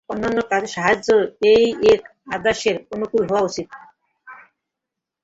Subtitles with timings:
[0.09, 1.19] অন্যান্য কাজে সাহায্যও
[1.51, 2.01] এই এক
[2.35, 3.65] আদর্শের অনুকূল হওয়া চাই।